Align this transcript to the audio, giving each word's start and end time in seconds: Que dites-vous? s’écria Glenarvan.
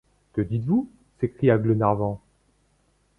Que 0.33 0.41
dites-vous? 0.41 0.89
s’écria 1.19 1.59
Glenarvan. 1.59 2.19